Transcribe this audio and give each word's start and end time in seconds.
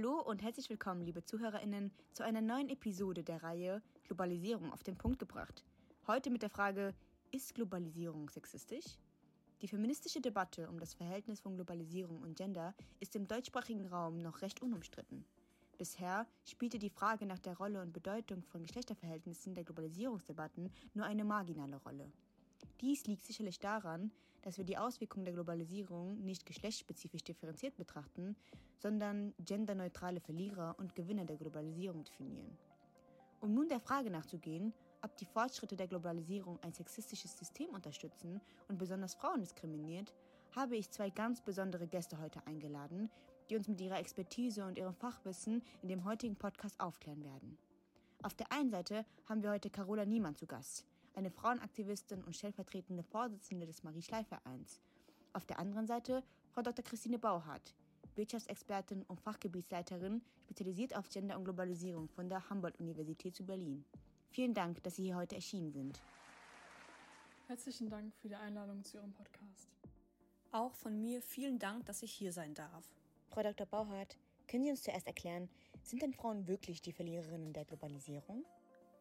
Hallo 0.00 0.22
und 0.22 0.42
herzlich 0.42 0.70
willkommen, 0.70 1.02
liebe 1.02 1.22
ZuhörerInnen, 1.22 1.90
zu 2.12 2.24
einer 2.24 2.40
neuen 2.40 2.70
Episode 2.70 3.22
der 3.22 3.42
Reihe 3.42 3.82
Globalisierung 4.04 4.72
auf 4.72 4.82
den 4.82 4.96
Punkt 4.96 5.18
gebracht. 5.18 5.62
Heute 6.06 6.30
mit 6.30 6.40
der 6.40 6.48
Frage: 6.48 6.94
Ist 7.32 7.54
Globalisierung 7.54 8.30
sexistisch? 8.30 8.96
Die 9.60 9.68
feministische 9.68 10.22
Debatte 10.22 10.70
um 10.70 10.80
das 10.80 10.94
Verhältnis 10.94 11.40
von 11.40 11.54
Globalisierung 11.54 12.22
und 12.22 12.34
Gender 12.34 12.74
ist 12.98 13.14
im 13.14 13.28
deutschsprachigen 13.28 13.88
Raum 13.88 14.22
noch 14.22 14.40
recht 14.40 14.62
unumstritten. 14.62 15.26
Bisher 15.76 16.26
spielte 16.46 16.78
die 16.78 16.88
Frage 16.88 17.26
nach 17.26 17.38
der 17.38 17.58
Rolle 17.58 17.82
und 17.82 17.92
Bedeutung 17.92 18.42
von 18.44 18.62
Geschlechterverhältnissen 18.62 19.54
der 19.54 19.64
Globalisierungsdebatten 19.64 20.72
nur 20.94 21.04
eine 21.04 21.24
marginale 21.24 21.76
Rolle. 21.76 22.10
Dies 22.80 23.06
liegt 23.06 23.26
sicherlich 23.26 23.60
daran, 23.60 24.12
dass 24.42 24.58
wir 24.58 24.64
die 24.64 24.78
Auswirkungen 24.78 25.24
der 25.24 25.34
Globalisierung 25.34 26.20
nicht 26.24 26.46
geschlechtsspezifisch 26.46 27.24
differenziert 27.24 27.76
betrachten, 27.76 28.36
sondern 28.78 29.34
genderneutrale 29.44 30.20
Verlierer 30.20 30.74
und 30.78 30.94
Gewinner 30.94 31.24
der 31.24 31.36
Globalisierung 31.36 32.04
definieren. 32.04 32.56
Um 33.40 33.54
nun 33.54 33.68
der 33.68 33.80
Frage 33.80 34.10
nachzugehen, 34.10 34.72
ob 35.02 35.16
die 35.16 35.24
Fortschritte 35.24 35.76
der 35.76 35.88
Globalisierung 35.88 36.58
ein 36.62 36.72
sexistisches 36.72 37.38
System 37.38 37.70
unterstützen 37.70 38.40
und 38.68 38.78
besonders 38.78 39.14
Frauen 39.14 39.40
diskriminiert, 39.40 40.12
habe 40.54 40.76
ich 40.76 40.90
zwei 40.90 41.10
ganz 41.10 41.40
besondere 41.40 41.86
Gäste 41.86 42.20
heute 42.20 42.46
eingeladen, 42.46 43.10
die 43.48 43.56
uns 43.56 43.68
mit 43.68 43.80
ihrer 43.80 43.98
Expertise 43.98 44.64
und 44.64 44.76
ihrem 44.76 44.94
Fachwissen 44.94 45.62
in 45.82 45.88
dem 45.88 46.04
heutigen 46.04 46.36
Podcast 46.36 46.78
aufklären 46.80 47.24
werden. 47.24 47.56
Auf 48.22 48.34
der 48.34 48.52
einen 48.52 48.70
Seite 48.70 49.06
haben 49.26 49.42
wir 49.42 49.50
heute 49.50 49.70
Carola 49.70 50.04
Niemann 50.04 50.36
zu 50.36 50.46
Gast 50.46 50.89
eine 51.14 51.30
Frauenaktivistin 51.30 52.22
und 52.24 52.36
stellvertretende 52.36 53.02
Vorsitzende 53.02 53.66
des 53.66 53.82
Marie-Schley-Vereins. 53.82 54.80
Auf 55.32 55.46
der 55.46 55.58
anderen 55.58 55.86
Seite 55.86 56.22
Frau 56.52 56.62
Dr. 56.62 56.84
Christine 56.84 57.18
Bauhardt, 57.18 57.74
Wirtschaftsexpertin 58.16 59.02
und 59.04 59.20
Fachgebietsleiterin, 59.20 60.22
spezialisiert 60.44 60.96
auf 60.96 61.08
Gender 61.08 61.36
und 61.36 61.44
Globalisierung 61.44 62.08
von 62.08 62.28
der 62.28 62.48
Humboldt-Universität 62.50 63.36
zu 63.36 63.44
Berlin. 63.44 63.84
Vielen 64.30 64.54
Dank, 64.54 64.82
dass 64.82 64.96
Sie 64.96 65.04
hier 65.04 65.16
heute 65.16 65.36
erschienen 65.36 65.72
sind. 65.72 66.00
Herzlichen 67.46 67.88
Dank 67.88 68.14
für 68.16 68.28
die 68.28 68.36
Einladung 68.36 68.84
zu 68.84 68.98
Ihrem 68.98 69.12
Podcast. 69.12 69.68
Auch 70.52 70.74
von 70.74 71.00
mir 71.00 71.22
vielen 71.22 71.58
Dank, 71.58 71.86
dass 71.86 72.02
ich 72.02 72.12
hier 72.12 72.32
sein 72.32 72.54
darf. 72.54 72.84
Frau 73.28 73.42
Dr. 73.42 73.66
Bauhardt, 73.66 74.16
können 74.48 74.64
Sie 74.64 74.70
uns 74.70 74.82
zuerst 74.82 75.06
erklären, 75.06 75.48
sind 75.82 76.02
denn 76.02 76.12
Frauen 76.12 76.48
wirklich 76.48 76.82
die 76.82 76.92
Verliererinnen 76.92 77.52
der 77.52 77.64
Globalisierung? 77.64 78.44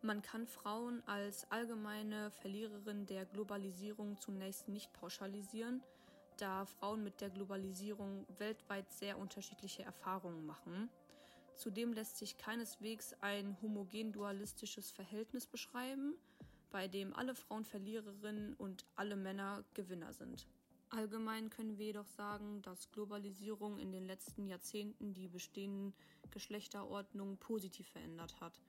Man 0.02 0.22
kann 0.22 0.48
Frauen 0.48 1.04
als 1.08 1.50
allgemeine 1.52 2.32
Verliererin 2.32 3.06
der 3.06 3.26
Globalisierung 3.26 4.18
zunächst 4.22 4.70
nicht 4.70 4.94
pauschalisieren, 4.94 5.84
da 6.38 6.66
Frauen 6.66 7.04
mit 7.04 7.20
der 7.20 7.30
Globalisierung 7.30 8.26
weltweit 8.38 8.90
sehr 8.94 9.18
unterschiedliche 9.18 9.84
Erfahrungen 9.84 10.46
machen. 10.46 10.90
Zudem 11.56 11.92
lässt 11.92 12.18
sich 12.18 12.38
keineswegs 12.38 13.14
ein 13.20 13.58
homogen 13.62 14.14
dualistisches 14.14 14.90
Verhältnis 14.92 15.46
beschreiben, 15.46 16.16
bei 16.72 16.88
dem 16.88 17.14
alle 17.14 17.36
Frauen 17.36 17.66
Verliererinnen 17.66 18.54
und 18.54 18.86
alle 18.96 19.18
Männer 19.18 19.66
Gewinner 19.74 20.14
sind. 20.14 20.48
Allgemein 20.92 21.50
können 21.50 21.78
wir 21.78 21.88
jedoch 21.88 22.08
sagen, 22.08 22.62
dass 22.62 22.90
Globalisierung 22.92 23.78
in 23.78 23.92
den 23.92 24.08
letzten 24.08 24.48
Jahrzehnten 24.48 25.14
die 25.14 25.28
bestehenden 25.28 25.94
Geschlechterordnungen 26.32 27.38
positiv 27.38 27.90
verändert 27.90 28.40
hat. 28.40 28.62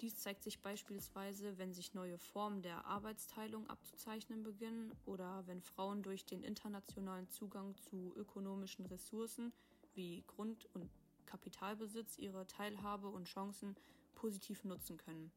Dies 0.00 0.16
zeigt 0.16 0.42
sich 0.42 0.62
beispielsweise, 0.62 1.58
wenn 1.58 1.74
sich 1.74 1.92
neue 1.92 2.16
Formen 2.16 2.62
der 2.62 2.86
Arbeitsteilung 2.86 3.68
abzuzeichnen 3.68 4.42
beginnen 4.42 4.94
oder 5.04 5.46
wenn 5.46 5.60
Frauen 5.60 6.02
durch 6.02 6.24
den 6.24 6.42
internationalen 6.42 7.28
Zugang 7.28 7.76
zu 7.76 8.14
ökonomischen 8.16 8.86
Ressourcen 8.86 9.52
wie 9.92 10.24
Grund- 10.26 10.66
und 10.72 10.88
Kapitalbesitz 11.26 12.16
ihre 12.16 12.46
Teilhabe 12.46 13.08
und 13.08 13.28
Chancen 13.28 13.76
positiv 14.14 14.64
nutzen 14.64 14.96
können. 14.96 15.30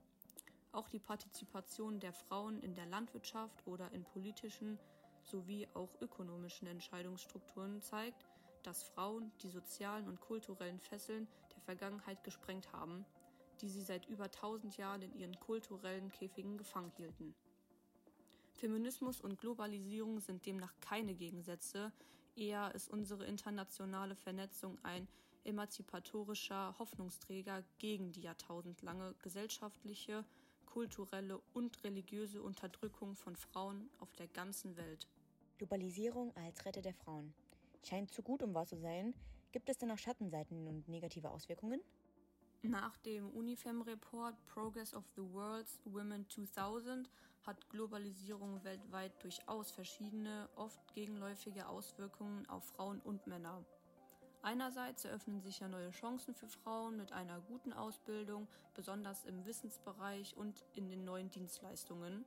Auch 0.72 0.88
die 0.88 1.00
Partizipation 1.00 2.00
der 2.00 2.14
Frauen 2.14 2.62
in 2.62 2.74
der 2.74 2.86
Landwirtschaft 2.86 3.68
oder 3.68 3.92
in 3.92 4.06
politischen 4.06 4.80
sowie 5.24 5.68
auch 5.74 6.00
ökonomischen 6.00 6.68
Entscheidungsstrukturen 6.68 7.82
zeigt, 7.82 8.26
dass 8.64 8.84
Frauen 8.84 9.30
die 9.42 9.50
sozialen 9.50 10.08
und 10.08 10.22
kulturellen 10.22 10.80
Fesseln 10.80 11.28
der 11.54 11.62
Vergangenheit 11.64 12.24
gesprengt 12.24 12.72
haben 12.72 13.06
die 13.62 13.70
sie 13.70 13.82
seit 13.82 14.08
über 14.08 14.32
tausend 14.32 14.78
Jahren 14.78 15.02
in 15.02 15.14
ihren 15.16 15.40
kulturellen 15.40 16.12
Käfigen 16.12 16.58
gefangen 16.58 16.92
hielten. 16.98 17.36
Feminismus 18.54 19.20
und 19.20 19.40
Globalisierung 19.40 20.20
sind 20.20 20.46
demnach 20.46 20.74
keine 20.80 21.14
Gegensätze, 21.14 21.92
eher 22.36 22.74
ist 22.74 22.90
unsere 22.90 23.26
internationale 23.26 24.16
Vernetzung 24.16 24.78
ein 24.84 25.08
emanzipatorischer 25.44 26.76
Hoffnungsträger 26.80 27.64
gegen 27.80 28.12
die 28.12 28.22
jahrtausendlange 28.22 29.14
gesellschaftliche, 29.22 30.24
kulturelle 30.66 31.40
und 31.54 31.84
religiöse 31.84 32.42
Unterdrückung 32.42 33.16
von 33.16 33.36
Frauen 33.36 33.90
auf 34.00 34.14
der 34.14 34.28
ganzen 34.28 34.76
Welt. 34.78 35.08
Globalisierung 35.58 36.36
als 36.36 36.66
Retter 36.66 36.82
der 36.82 36.94
Frauen. 36.94 37.34
Scheint 37.84 38.12
zu 38.12 38.24
gut, 38.24 38.42
um 38.42 38.54
wahr 38.54 38.66
zu 38.66 38.78
sein. 38.78 39.14
Gibt 39.52 39.70
es 39.70 39.78
denn 39.78 39.92
auch 39.92 39.98
Schattenseiten 39.98 40.68
und 40.68 40.88
negative 40.88 41.30
Auswirkungen? 41.30 41.82
Nach 42.66 42.96
dem 43.00 43.30
Unifem-Report 43.32 44.36
Progress 44.48 44.94
of 44.94 45.04
the 45.18 45.34
World's 45.34 45.82
Women 45.84 46.26
2000 46.30 47.10
hat 47.46 47.70
Globalisierung 47.70 48.64
weltweit 48.64 49.12
durchaus 49.22 49.70
verschiedene, 49.70 50.48
oft 50.56 50.80
gegenläufige 50.94 51.68
Auswirkungen 51.68 52.48
auf 52.48 52.64
Frauen 52.64 53.02
und 53.02 53.28
Männer. 53.28 53.66
Einerseits 54.44 55.04
eröffnen 55.04 55.42
sich 55.42 55.60
ja 55.60 55.68
neue 55.68 55.92
Chancen 55.92 56.34
für 56.34 56.48
Frauen 56.48 56.96
mit 56.96 57.12
einer 57.12 57.42
guten 57.42 57.74
Ausbildung, 57.74 58.48
besonders 58.76 59.26
im 59.26 59.46
Wissensbereich 59.46 60.38
und 60.38 60.64
in 60.74 60.88
den 60.88 61.04
neuen 61.04 61.30
Dienstleistungen. 61.32 62.24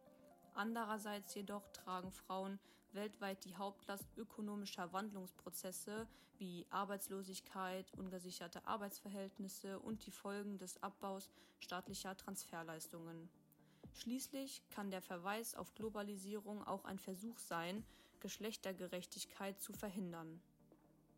Andererseits 0.53 1.35
jedoch 1.35 1.67
tragen 1.73 2.13
Frauen 2.13 2.59
weltweit 2.97 3.45
die 3.45 3.55
Hauptlast 3.55 4.09
ökonomischer 4.17 4.93
Wandlungsprozesse 4.93 6.09
wie 6.39 6.67
Arbeitslosigkeit, 6.71 7.93
ungesicherte 7.95 8.67
Arbeitsverhältnisse 8.67 9.79
und 9.79 10.05
die 10.07 10.11
Folgen 10.11 10.59
des 10.59 10.83
Abbaus 10.83 11.31
staatlicher 11.61 12.17
Transferleistungen. 12.17 13.29
Schließlich 13.95 14.63
kann 14.71 14.91
der 14.91 15.01
Verweis 15.01 15.55
auf 15.55 15.75
Globalisierung 15.75 16.67
auch 16.67 16.85
ein 16.85 16.99
Versuch 16.99 17.39
sein, 17.39 17.85
Geschlechtergerechtigkeit 18.21 19.61
zu 19.61 19.73
verhindern. 19.73 20.41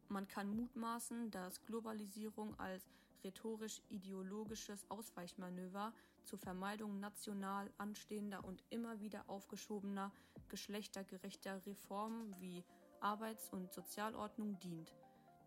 Man 0.08 0.26
kann 0.26 0.54
mutmaßen, 0.56 1.30
dass 1.30 1.62
Globalisierung 1.66 2.58
als 2.58 2.90
rhetorisch-ideologisches 3.24 4.90
Ausweichmanöver 4.90 5.92
zur 6.24 6.38
Vermeidung 6.38 6.98
national 6.98 7.70
anstehender 7.76 8.44
und 8.44 8.64
immer 8.70 9.00
wieder 9.00 9.24
aufgeschobener 9.28 10.12
geschlechtergerechter 10.48 11.64
Reformen 11.66 12.34
wie 12.40 12.64
Arbeits- 13.00 13.50
und 13.50 13.72
Sozialordnung 13.72 14.58
dient. 14.60 14.94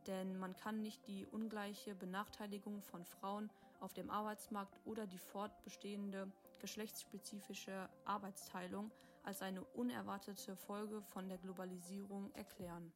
Denn 0.07 0.37
man 0.37 0.55
kann 0.55 0.81
nicht 0.81 1.07
die 1.07 1.25
ungleiche 1.25 1.95
Benachteiligung 1.95 2.81
von 2.81 3.05
Frauen 3.05 3.49
auf 3.79 3.93
dem 3.93 4.09
Arbeitsmarkt 4.09 4.79
oder 4.85 5.07
die 5.07 5.17
fortbestehende 5.17 6.31
geschlechtsspezifische 6.59 7.89
Arbeitsteilung 8.05 8.91
als 9.23 9.41
eine 9.41 9.63
unerwartete 9.63 10.55
Folge 10.55 11.01
von 11.01 11.27
der 11.29 11.37
Globalisierung 11.37 12.31
erklären. 12.33 12.91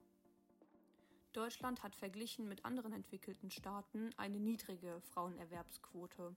Deutschland 1.36 1.84
hat 1.84 1.98
verglichen 1.98 2.48
mit 2.48 2.64
anderen 2.64 2.94
entwickelten 2.94 3.52
Staaten 3.52 4.12
eine 4.16 4.40
niedrige 4.40 5.02
Frauenerwerbsquote. 5.02 6.34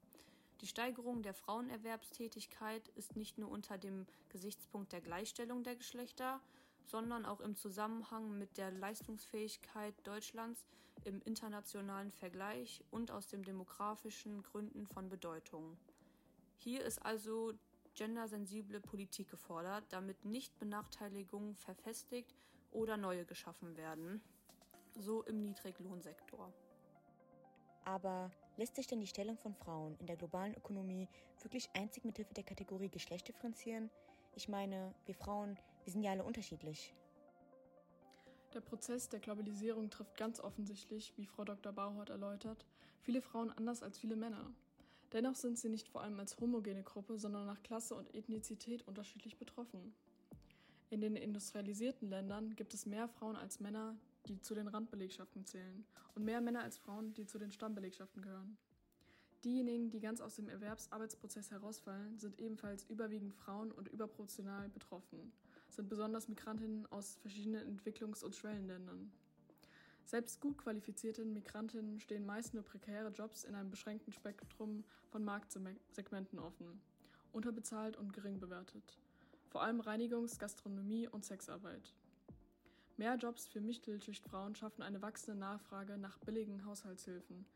Die 0.60 0.66
Steigerung 0.66 1.22
der 1.22 1.34
Frauenerwerbstätigkeit 1.34 2.88
ist 2.96 3.14
nicht 3.14 3.38
nur 3.38 3.48
unter 3.48 3.78
dem 3.78 4.06
Gesichtspunkt 4.28 4.92
der 4.92 5.00
Gleichstellung 5.00 5.62
der 5.62 5.76
Geschlechter, 5.76 6.40
sondern 6.84 7.26
auch 7.26 7.38
im 7.38 7.54
Zusammenhang 7.54 8.38
mit 8.38 8.56
der 8.56 8.72
Leistungsfähigkeit 8.72 9.94
Deutschlands 10.02 10.66
im 11.04 11.22
internationalen 11.22 12.10
Vergleich 12.10 12.82
und 12.90 13.12
aus 13.12 13.28
den 13.28 13.44
demografischen 13.44 14.42
Gründen 14.42 14.88
von 14.88 15.08
Bedeutung. 15.08 15.76
Hier 16.56 16.82
ist 16.82 16.98
also 17.06 17.52
gendersensible 17.94 18.80
Politik 18.80 19.30
gefordert, 19.30 19.84
damit 19.90 20.24
nicht 20.24 20.58
Benachteiligungen 20.58 21.54
verfestigt 21.54 22.34
oder 22.72 22.96
neue 22.96 23.24
geschaffen 23.24 23.76
werden 23.76 24.20
so 24.94 25.22
im 25.22 25.42
Niedriglohnsektor. 25.42 26.52
Aber 27.84 28.30
lässt 28.56 28.76
sich 28.76 28.86
denn 28.86 29.00
die 29.00 29.06
Stellung 29.06 29.38
von 29.38 29.54
Frauen 29.54 29.96
in 29.98 30.06
der 30.06 30.16
globalen 30.16 30.54
Ökonomie 30.54 31.08
wirklich 31.40 31.70
einzig 31.74 32.04
mit 32.04 32.16
Hilfe 32.16 32.34
der 32.34 32.44
Kategorie 32.44 32.90
Geschlecht 32.90 33.28
differenzieren? 33.28 33.90
Ich 34.34 34.48
meine, 34.48 34.94
wir 35.06 35.14
Frauen, 35.14 35.58
wir 35.84 35.92
sind 35.92 36.02
ja 36.02 36.10
alle 36.10 36.24
unterschiedlich. 36.24 36.94
Der 38.54 38.60
Prozess 38.60 39.08
der 39.08 39.20
Globalisierung 39.20 39.90
trifft 39.90 40.16
ganz 40.16 40.40
offensichtlich, 40.40 41.12
wie 41.16 41.26
Frau 41.26 41.44
Dr. 41.44 41.72
Bauhort 41.72 42.10
erläutert, 42.10 42.64
viele 43.00 43.20
Frauen 43.22 43.50
anders 43.50 43.82
als 43.82 43.98
viele 43.98 44.16
Männer. 44.16 44.52
Dennoch 45.12 45.34
sind 45.34 45.58
sie 45.58 45.68
nicht 45.70 45.88
vor 45.88 46.02
allem 46.02 46.18
als 46.20 46.38
homogene 46.38 46.82
Gruppe, 46.82 47.18
sondern 47.18 47.46
nach 47.46 47.62
Klasse 47.62 47.94
und 47.94 48.14
Ethnizität 48.14 48.86
unterschiedlich 48.86 49.38
betroffen. 49.38 49.94
In 50.90 51.00
den 51.00 51.16
industrialisierten 51.16 52.08
Ländern 52.08 52.54
gibt 52.56 52.74
es 52.74 52.86
mehr 52.86 53.08
Frauen 53.08 53.36
als 53.36 53.60
Männer, 53.60 53.96
die 54.28 54.40
zu 54.40 54.54
den 54.54 54.68
Randbelegschaften 54.68 55.44
zählen, 55.44 55.84
und 56.14 56.24
mehr 56.24 56.40
Männer 56.40 56.62
als 56.62 56.78
Frauen, 56.78 57.14
die 57.14 57.26
zu 57.26 57.38
den 57.38 57.50
Stammbelegschaften 57.50 58.22
gehören. 58.22 58.56
Diejenigen, 59.44 59.90
die 59.90 60.00
ganz 60.00 60.20
aus 60.20 60.34
dem 60.34 60.48
Erwerbsarbeitsprozess 60.48 61.52
herausfallen, 61.52 62.18
sind 62.18 62.40
ebenfalls 62.40 62.84
überwiegend 62.84 63.34
Frauen 63.34 63.70
und 63.70 63.88
überproportional 63.88 64.68
betroffen, 64.68 65.32
sind 65.68 65.88
besonders 65.88 66.28
Migrantinnen 66.28 66.86
aus 66.90 67.16
verschiedenen 67.16 67.78
Entwicklungs- 67.78 68.24
und 68.24 68.34
Schwellenländern. 68.34 69.12
Selbst 70.04 70.40
gut 70.40 70.58
qualifizierten 70.58 71.34
Migrantinnen 71.34 72.00
stehen 72.00 72.26
meist 72.26 72.54
nur 72.54 72.64
prekäre 72.64 73.10
Jobs 73.10 73.44
in 73.44 73.54
einem 73.54 73.70
beschränkten 73.70 74.12
Spektrum 74.12 74.82
von 75.10 75.24
Marktsegmenten 75.24 76.38
offen, 76.38 76.80
unterbezahlt 77.30 77.96
und 77.96 78.12
gering 78.12 78.40
bewertet. 78.40 78.98
Vor 79.50 79.62
allem 79.62 79.80
Reinigungs-, 79.80 80.38
Gastronomie 80.38 81.06
und 81.06 81.24
Sexarbeit. 81.24 81.94
Mehr 82.98 83.14
Jobs 83.14 83.46
für 83.46 83.60
Mittelschichtfrauen 83.60 84.56
schaffen 84.56 84.82
eine 84.82 85.00
wachsende 85.00 85.38
Nachfrage 85.38 85.96
nach 85.98 86.18
billigen 86.18 86.64
Haushaltshilfen, 86.64 87.46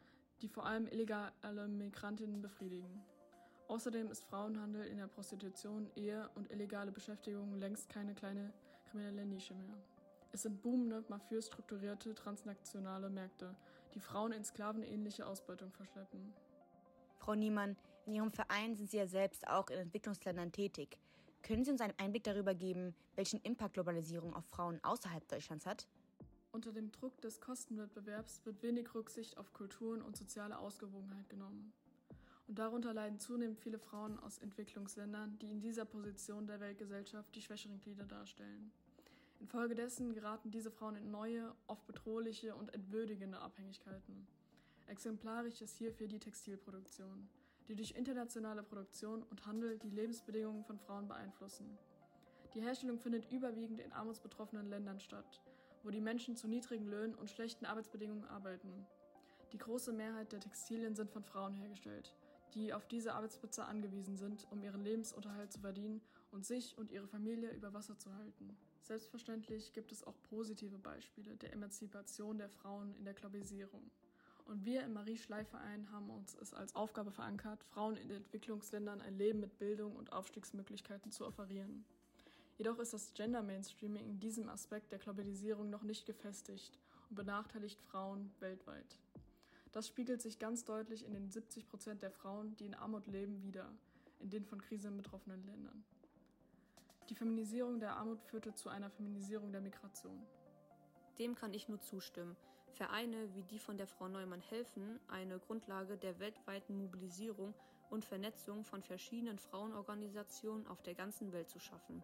die 0.41 0.49
vor 0.49 0.65
allem 0.65 0.87
illegale 0.87 1.67
Migrantinnen 1.67 2.41
befriedigen. 2.41 3.03
Außerdem 3.67 4.09
ist 4.12 4.25
Frauenhandel 4.25 4.87
in 4.87 4.99
der 4.99 5.09
Prostitution, 5.09 5.91
Ehe 5.97 6.31
und 6.37 6.53
illegale 6.53 6.93
Beschäftigung 6.93 7.59
längst 7.59 7.89
keine 7.89 8.15
kleine 8.15 8.53
kriminelle 8.89 9.27
Nische 9.27 9.55
mehr. 9.55 9.75
Es 10.31 10.43
sind 10.43 10.62
boomende, 10.62 11.05
mafiös 11.09 11.49
strukturierte 11.49 12.15
transnationale 12.15 13.11
Märkte, 13.11 13.56
die 13.94 14.00
Frauen 14.00 14.31
in 14.31 14.44
sklavenähnliche 14.44 15.27
Ausbeutung 15.27 15.73
verschleppen. 15.73 16.33
Frau 17.19 17.35
Niemann, 17.35 17.77
in 18.06 18.15
Ihrem 18.15 18.31
Verein 18.31 18.77
sind 18.77 18.93
Sie 18.93 18.99
ja 18.99 19.09
selbst 19.09 19.44
auch 19.49 19.71
in 19.71 19.79
Entwicklungsländern 19.79 20.53
tätig. 20.53 20.99
Können 21.43 21.65
Sie 21.65 21.73
uns 21.73 21.81
einen 21.81 21.99
Einblick 21.99 22.23
darüber 22.23 22.55
geben, 22.55 22.94
welchen 23.17 23.41
Impact 23.41 23.75
Globalisierung 23.75 24.33
auf 24.35 24.44
Frauen 24.47 24.79
außerhalb 24.85 25.27
Deutschlands 25.27 25.67
hat? 25.67 25.89
Unter 26.53 26.73
dem 26.73 26.93
Druck 26.93 27.21
des 27.21 27.41
Kostenwettbewerbs 27.41 28.43
wird 28.44 28.62
wenig 28.62 28.94
Rücksicht 28.94 29.37
auf 29.39 29.53
Kulturen 29.53 30.03
und 30.03 30.17
soziale 30.17 30.59
Ausgewogenheit 30.59 31.29
genommen. 31.29 31.73
Und 32.47 32.59
darunter 32.59 32.94
leiden 32.94 33.19
zunehmend 33.19 33.59
viele 33.59 33.79
Frauen 33.79 34.21
aus 34.21 34.39
Entwicklungsländern, 34.39 35.37
die 35.41 35.50
in 35.50 35.61
dieser 35.61 35.85
Position 35.85 36.47
der 36.47 36.61
Weltgesellschaft 36.61 37.35
die 37.35 37.43
schwächeren 37.43 37.81
Glieder 37.81 38.05
darstellen. 38.05 38.71
Infolgedessen 39.41 40.12
geraten 40.12 40.53
diese 40.53 40.71
Frauen 40.71 40.94
in 40.94 41.11
neue, 41.11 41.53
oft 41.67 41.85
bedrohliche 41.87 42.55
und 42.55 42.73
entwürdigende 42.73 43.41
Abhängigkeiten. 43.41 44.29
Exemplarisch 44.87 45.61
ist 45.61 45.79
hierfür 45.79 46.06
die 46.06 46.21
Textilproduktion 46.21 47.29
die 47.69 47.75
durch 47.75 47.93
internationale 47.93 48.62
Produktion 48.62 49.23
und 49.25 49.47
Handel 49.47 49.79
die 49.79 49.91
Lebensbedingungen 49.91 50.64
von 50.64 50.79
Frauen 50.79 51.09
beeinflussen. 51.09 51.79
Die 52.55 52.61
Herstellung 52.61 52.99
findet 52.99 53.31
überwiegend 53.31 53.81
in 53.81 53.93
armutsbetroffenen 53.93 54.69
Ländern 54.69 55.00
statt, 55.00 55.41
wo 55.82 55.91
die 55.91 56.00
Menschen 56.00 56.37
zu 56.37 56.49
niedrigen 56.49 56.87
Löhnen 56.87 57.14
und 57.14 57.31
schlechten 57.31 57.64
Arbeitsbedingungen 57.64 58.26
arbeiten. 58.26 58.87
Die 59.53 59.59
große 59.59 59.93
Mehrheit 59.93 60.32
der 60.32 60.41
Textilien 60.41 60.94
sind 60.94 61.11
von 61.11 61.25
Frauen 61.25 61.55
hergestellt, 61.55 62.14
die 62.55 62.73
auf 62.73 62.87
diese 62.87 63.14
Arbeitsplätze 63.14 63.65
angewiesen 63.65 64.17
sind, 64.17 64.47
um 64.50 64.62
ihren 64.62 64.82
Lebensunterhalt 64.82 65.53
zu 65.53 65.61
verdienen 65.61 66.00
und 66.31 66.44
sich 66.44 66.76
und 66.76 66.91
ihre 66.91 67.06
Familie 67.06 67.50
über 67.53 67.73
Wasser 67.73 67.99
zu 67.99 68.12
halten. 68.15 68.56
Selbstverständlich 68.82 69.73
gibt 69.73 69.93
es 69.93 70.05
auch 70.05 70.15
positive 70.29 70.79
Beispiele 70.79 71.37
der 71.37 71.53
Emanzipation 71.53 72.38
der 72.38 72.49
Frauen 72.49 72.94
in 72.97 73.05
der 73.05 73.15
Globalisierung. 73.15 73.91
Und 74.47 74.65
wir 74.65 74.83
im 74.83 74.93
Marie-Schley-Verein 74.93 75.91
haben 75.93 76.11
uns 76.11 76.35
es 76.35 76.53
als 76.53 76.75
Aufgabe 76.75 77.11
verankert, 77.11 77.62
Frauen 77.65 77.97
in 77.97 78.11
Entwicklungsländern 78.11 79.00
ein 79.00 79.17
Leben 79.17 79.41
mit 79.41 79.59
Bildung 79.59 79.97
und 79.97 80.12
Aufstiegsmöglichkeiten 80.12 81.11
zu 81.11 81.27
offerieren. 81.27 81.85
Jedoch 82.59 82.79
ist 82.79 82.93
das 82.93 83.15
Gender 83.15 83.43
Mainstreaming 83.43 84.06
in 84.06 84.21
diesem 84.21 84.49
Aspekt 84.49 84.93
der 84.93 84.99
Globalisierung 84.99 85.71
noch 85.71 85.83
nicht 85.83 86.06
gefestigt 86.06 86.79
und 87.09 87.17
benachteiligt 87.17 87.81
Frauen 87.81 88.31
weltweit. 88.41 88.99
Das 89.73 89.89
spiegelt 89.89 90.21
sich 90.21 90.39
ganz 90.39 90.65
deutlich 90.65 91.05
in 91.05 91.15
den 91.15 91.31
70 91.31 91.67
Prozent 91.67 92.03
der 92.03 92.11
Frauen, 92.11 92.55
die 92.56 92.67
in 92.67 92.75
Armut 92.75 93.06
leben, 93.06 93.43
wider, 93.43 93.73
in 94.21 94.29
den 94.29 94.44
von 94.44 94.61
Krisen 94.61 94.97
betroffenen 94.97 95.44
Ländern. 95.47 95.83
Die 97.09 97.15
Feminisierung 97.15 97.81
der 97.81 97.97
Armut 97.97 98.23
führte 98.23 98.55
zu 98.55 98.69
einer 98.69 98.91
Feminisierung 98.91 99.50
der 99.50 99.61
Migration. 99.61 100.23
Dem 101.19 101.35
kann 101.35 101.55
ich 101.55 101.69
nur 101.69 101.81
zustimmen. 101.81 102.37
Vereine 102.73 103.35
wie 103.35 103.43
die 103.43 103.59
von 103.59 103.77
der 103.77 103.87
Frau 103.87 104.09
Neumann 104.09 104.41
helfen, 104.41 104.99
eine 105.09 105.39
Grundlage 105.39 105.97
der 105.97 106.19
weltweiten 106.19 106.77
Mobilisierung 106.77 107.55
und 107.91 108.05
Vernetzung 108.05 108.65
von 108.65 108.83
verschiedenen 108.83 109.39
Frauenorganisationen 109.39 110.67
auf 110.67 110.83
der 110.83 110.95
ganzen 110.95 111.33
Welt 111.33 111.51
zu 111.51 111.61
schaffen. 111.61 112.03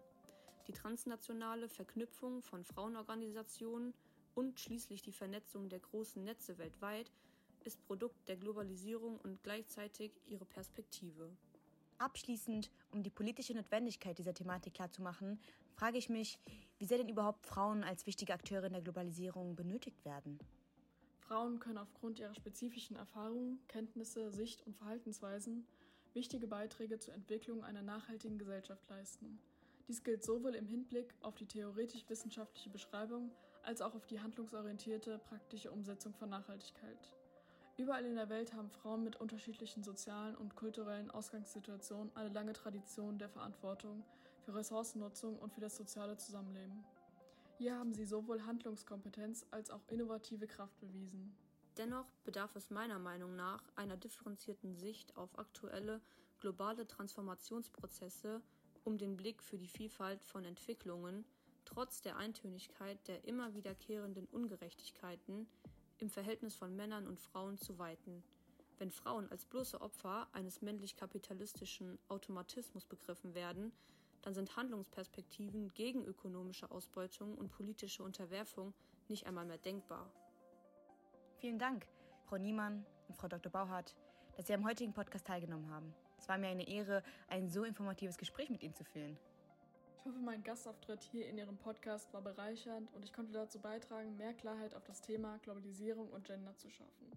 Die 0.67 0.73
transnationale 0.73 1.67
Verknüpfung 1.67 2.43
von 2.43 2.63
Frauenorganisationen 2.63 3.93
und 4.35 4.59
schließlich 4.59 5.01
die 5.01 5.11
Vernetzung 5.11 5.67
der 5.67 5.79
großen 5.79 6.23
Netze 6.23 6.57
weltweit 6.59 7.11
ist 7.63 7.83
Produkt 7.87 8.27
der 8.27 8.37
Globalisierung 8.37 9.19
und 9.19 9.41
gleichzeitig 9.43 10.11
ihre 10.27 10.45
Perspektive. 10.45 11.29
Abschließend, 11.97 12.71
um 12.91 13.03
die 13.03 13.09
politische 13.09 13.53
Notwendigkeit 13.53 14.17
dieser 14.17 14.33
Thematik 14.33 14.75
klarzumachen, 14.75 15.39
frage 15.73 15.97
ich 15.97 16.07
mich, 16.07 16.39
wie 16.77 16.85
sehr 16.85 16.97
denn 16.97 17.09
überhaupt 17.09 17.45
Frauen 17.45 17.83
als 17.83 18.05
wichtige 18.05 18.33
Akteure 18.33 18.65
in 18.65 18.73
der 18.73 18.81
Globalisierung 18.81 19.55
benötigt 19.55 20.05
werden. 20.05 20.39
Frauen 21.29 21.59
können 21.59 21.77
aufgrund 21.77 22.17
ihrer 22.17 22.33
spezifischen 22.33 22.95
Erfahrungen, 22.95 23.59
Kenntnisse, 23.67 24.31
Sicht 24.31 24.65
und 24.65 24.75
Verhaltensweisen 24.75 25.67
wichtige 26.15 26.47
Beiträge 26.47 26.97
zur 26.97 27.13
Entwicklung 27.13 27.63
einer 27.63 27.83
nachhaltigen 27.83 28.39
Gesellschaft 28.39 28.89
leisten. 28.89 29.39
Dies 29.87 30.03
gilt 30.03 30.23
sowohl 30.23 30.55
im 30.55 30.65
Hinblick 30.65 31.13
auf 31.21 31.35
die 31.35 31.45
theoretisch-wissenschaftliche 31.45 32.71
Beschreibung 32.71 33.29
als 33.61 33.83
auch 33.83 33.93
auf 33.93 34.07
die 34.07 34.19
handlungsorientierte 34.19 35.19
praktische 35.19 35.69
Umsetzung 35.69 36.15
von 36.15 36.29
Nachhaltigkeit. 36.29 37.13
Überall 37.77 38.05
in 38.05 38.15
der 38.15 38.29
Welt 38.29 38.53
haben 38.53 38.71
Frauen 38.71 39.03
mit 39.03 39.17
unterschiedlichen 39.17 39.83
sozialen 39.83 40.35
und 40.35 40.55
kulturellen 40.55 41.11
Ausgangssituationen 41.11 42.09
eine 42.15 42.29
lange 42.29 42.53
Tradition 42.53 43.19
der 43.19 43.29
Verantwortung 43.29 44.03
für 44.45 44.55
Ressourcennutzung 44.55 45.37
und 45.37 45.53
für 45.53 45.61
das 45.61 45.77
soziale 45.77 46.17
Zusammenleben. 46.17 46.83
Hier 47.59 47.77
haben 47.77 47.93
sie 47.93 48.05
sowohl 48.05 48.45
Handlungskompetenz 48.45 49.45
als 49.51 49.69
auch 49.69 49.85
innovative 49.89 50.47
Kraft 50.47 50.79
bewiesen. 50.79 51.35
Dennoch 51.75 52.05
bedarf 52.23 52.55
es 52.55 52.69
meiner 52.69 52.99
Meinung 52.99 53.35
nach 53.35 53.61
einer 53.75 53.97
differenzierten 53.97 54.77
Sicht 54.77 55.17
auf 55.17 55.37
aktuelle 55.37 55.99
globale 56.39 56.87
Transformationsprozesse, 56.87 58.41
um 58.85 58.97
den 58.97 59.17
Blick 59.17 59.43
für 59.43 59.57
die 59.57 59.67
Vielfalt 59.67 60.23
von 60.23 60.45
Entwicklungen, 60.45 61.25
trotz 61.65 62.01
der 62.01 62.15
Eintönigkeit 62.15 63.05
der 63.09 63.25
immer 63.25 63.53
wiederkehrenden 63.53 64.27
Ungerechtigkeiten 64.27 65.45
im 65.97 66.09
Verhältnis 66.09 66.55
von 66.55 66.77
Männern 66.77 67.07
und 67.07 67.19
Frauen 67.19 67.57
zu 67.57 67.77
weiten. 67.77 68.23
Wenn 68.77 68.89
Frauen 68.89 69.29
als 69.31 69.43
bloße 69.43 69.81
Opfer 69.81 70.29
eines 70.31 70.61
männlich-kapitalistischen 70.61 71.99
Automatismus 72.07 72.85
begriffen 72.85 73.33
werden, 73.33 73.73
dann 74.21 74.33
sind 74.33 74.55
Handlungsperspektiven 74.55 75.73
gegen 75.73 76.03
ökonomische 76.05 76.69
Ausbeutung 76.71 77.37
und 77.37 77.51
politische 77.51 78.03
Unterwerfung 78.03 78.73
nicht 79.07 79.27
einmal 79.27 79.45
mehr 79.45 79.57
denkbar. 79.57 80.11
Vielen 81.37 81.59
Dank, 81.59 81.87
Frau 82.25 82.37
Niemann 82.37 82.85
und 83.07 83.15
Frau 83.15 83.27
Dr. 83.27 83.51
Bauhardt, 83.51 83.95
dass 84.35 84.47
Sie 84.47 84.53
am 84.53 84.65
heutigen 84.65 84.93
Podcast 84.93 85.25
teilgenommen 85.25 85.69
haben. 85.69 85.93
Es 86.17 86.27
war 86.27 86.37
mir 86.37 86.47
eine 86.47 86.67
Ehre, 86.67 87.01
ein 87.27 87.49
so 87.49 87.63
informatives 87.63 88.17
Gespräch 88.17 88.49
mit 88.49 88.61
Ihnen 88.61 88.75
zu 88.75 88.83
führen. 88.83 89.17
Ich 89.97 90.05
hoffe, 90.05 90.19
mein 90.19 90.43
Gastauftritt 90.43 91.01
hier 91.03 91.27
in 91.27 91.37
Ihrem 91.37 91.57
Podcast 91.57 92.13
war 92.13 92.21
bereichernd 92.21 92.93
und 92.93 93.03
ich 93.03 93.13
konnte 93.13 93.31
dazu 93.31 93.59
beitragen, 93.59 94.17
mehr 94.17 94.33
Klarheit 94.33 94.73
auf 94.75 94.83
das 94.83 95.01
Thema 95.01 95.37
Globalisierung 95.39 96.09
und 96.09 96.25
Gender 96.25 96.55
zu 96.55 96.69
schaffen. 96.69 97.11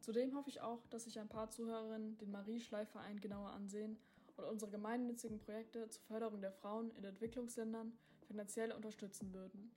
Zudem 0.00 0.34
hoffe 0.34 0.50
ich 0.50 0.60
auch, 0.60 0.86
dass 0.88 1.04
sich 1.04 1.18
ein 1.18 1.28
paar 1.28 1.50
Zuhörerinnen 1.50 2.18
den 2.18 2.30
Marie-Schleif-Verein 2.30 3.20
genauer 3.20 3.50
ansehen 3.50 3.96
und 4.36 4.44
unsere 4.44 4.70
gemeinnützigen 4.70 5.38
Projekte 5.38 5.88
zur 5.88 6.02
Förderung 6.04 6.40
der 6.40 6.52
Frauen 6.52 6.90
in 6.96 7.04
Entwicklungsländern 7.04 7.92
finanziell 8.26 8.72
unterstützen 8.72 9.32
würden. 9.32 9.70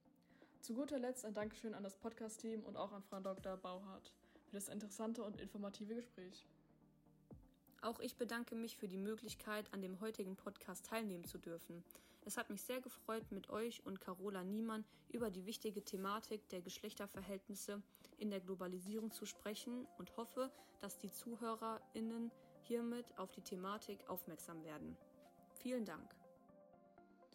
Zu 0.62 0.74
guter 0.74 1.00
Letzt 1.00 1.26
ein 1.26 1.34
Dankeschön 1.34 1.74
an 1.74 1.84
das 1.84 1.96
Podcast-Team 1.96 2.64
und 2.64 2.76
auch 2.76 2.92
an 2.92 3.04
Frau 3.04 3.20
Dr. 3.20 3.58
Bauhardt 3.58 4.12
für 4.46 4.56
das 4.56 4.70
interessante 4.70 5.24
und 5.24 5.40
informative 5.40 5.96
Gespräch. 5.96 6.48
Auch 7.82 8.00
ich 8.00 8.18
bedanke 8.18 8.56
mich 8.56 8.76
für 8.78 8.88
die 8.88 8.98
Möglichkeit, 8.98 9.72
an 9.74 9.82
dem 9.82 10.00
heutigen 10.00 10.36
Podcast 10.36 10.86
teilnehmen 10.86 11.26
zu 11.26 11.38
dürfen. 11.38 11.84
Es 12.26 12.36
hat 12.36 12.50
mich 12.50 12.64
sehr 12.64 12.82
gefreut, 12.82 13.32
mit 13.32 13.50
euch 13.50 13.86
und 13.86 14.02
Carola 14.02 14.44
Niemann 14.44 14.84
über 15.10 15.30
die 15.30 15.46
wichtige 15.46 15.84
Thematik 15.84 16.50
der 16.50 16.62
Geschlechterverhältnisse 16.62 17.82
in 18.18 18.32
der 18.32 18.42
Globalisierung 18.42 19.12
zu 19.12 19.26
sprechen 19.26 19.88
und 19.98 20.18
hoffe, 20.18 20.52
dass 20.82 20.98
die 20.98 21.12
ZuhörerInnen 21.12 22.32
hiermit 22.68 23.06
auf 23.18 23.32
die 23.32 23.42
Thematik 23.42 24.00
aufmerksam 24.10 24.64
werden. 24.64 24.98
Vielen 25.54 25.86
Dank. 25.86 26.16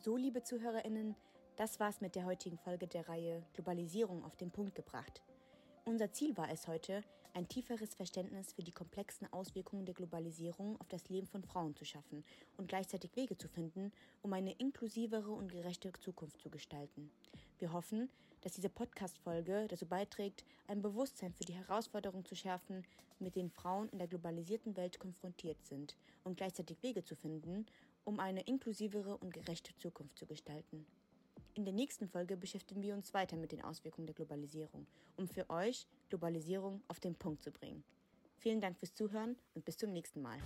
So, 0.00 0.16
liebe 0.16 0.42
ZuhörerInnen, 0.42 1.16
das 1.56 1.80
war's 1.80 2.00
mit 2.00 2.14
der 2.14 2.24
heutigen 2.24 2.58
Folge 2.58 2.86
der 2.86 3.08
Reihe 3.08 3.42
Globalisierung 3.54 4.24
auf 4.24 4.36
den 4.36 4.50
Punkt 4.50 4.74
gebracht. 4.74 5.22
Unser 5.84 6.12
Ziel 6.12 6.36
war 6.36 6.50
es 6.50 6.68
heute, 6.68 7.02
ein 7.34 7.48
tieferes 7.48 7.94
Verständnis 7.94 8.52
für 8.52 8.62
die 8.62 8.72
komplexen 8.72 9.32
Auswirkungen 9.32 9.86
der 9.86 9.94
Globalisierung 9.94 10.80
auf 10.80 10.88
das 10.88 11.08
Leben 11.08 11.26
von 11.26 11.42
Frauen 11.42 11.74
zu 11.74 11.84
schaffen 11.84 12.24
und 12.56 12.68
gleichzeitig 12.68 13.14
Wege 13.16 13.38
zu 13.38 13.48
finden, 13.48 13.92
um 14.20 14.32
eine 14.32 14.52
inklusivere 14.52 15.30
und 15.30 15.50
gerechte 15.50 15.92
Zukunft 16.00 16.40
zu 16.40 16.50
gestalten. 16.50 17.10
Wir 17.58 17.72
hoffen, 17.72 18.10
dass 18.42 18.52
diese 18.52 18.68
Podcast-Folge 18.68 19.66
dazu 19.68 19.86
beiträgt, 19.86 20.44
ein 20.66 20.82
Bewusstsein 20.82 21.32
für 21.32 21.44
die 21.44 21.54
Herausforderungen 21.54 22.24
zu 22.24 22.34
schärfen, 22.34 22.84
mit 23.18 23.36
denen 23.36 23.50
Frauen 23.50 23.88
in 23.90 23.98
der 23.98 24.08
globalisierten 24.08 24.76
Welt 24.76 24.98
konfrontiert 24.98 25.64
sind 25.64 25.96
und 26.24 26.36
gleichzeitig 26.36 26.82
Wege 26.82 27.04
zu 27.04 27.14
finden, 27.14 27.66
um 28.04 28.18
eine 28.18 28.42
inklusivere 28.42 29.16
und 29.16 29.32
gerechte 29.32 29.76
Zukunft 29.78 30.18
zu 30.18 30.26
gestalten. 30.26 30.86
In 31.54 31.64
der 31.66 31.74
nächsten 31.74 32.08
Folge 32.08 32.36
beschäftigen 32.38 32.82
wir 32.82 32.94
uns 32.94 33.12
weiter 33.12 33.36
mit 33.36 33.52
den 33.52 33.62
Auswirkungen 33.62 34.06
der 34.06 34.14
Globalisierung, 34.14 34.86
um 35.16 35.28
für 35.28 35.50
euch 35.50 35.86
Globalisierung 36.08 36.82
auf 36.88 36.98
den 36.98 37.14
Punkt 37.14 37.42
zu 37.42 37.50
bringen. 37.50 37.84
Vielen 38.38 38.60
Dank 38.60 38.78
fürs 38.78 38.94
Zuhören 38.94 39.36
und 39.54 39.64
bis 39.64 39.76
zum 39.76 39.92
nächsten 39.92 40.22
Mal. 40.22 40.38